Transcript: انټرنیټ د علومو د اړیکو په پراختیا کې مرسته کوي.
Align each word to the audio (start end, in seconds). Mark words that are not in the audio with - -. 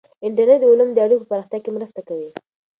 انټرنیټ 0.25 0.59
د 0.61 0.63
علومو 0.71 0.95
د 0.95 0.99
اړیکو 1.05 1.23
په 1.25 1.29
پراختیا 1.31 1.59
کې 1.63 1.71
مرسته 1.77 1.99
کوي. 2.07 2.29